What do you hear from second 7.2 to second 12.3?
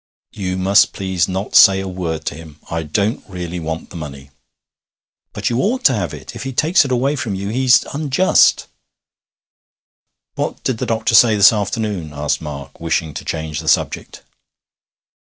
you he's unjust.' 'What did the doctor say this afternoon?'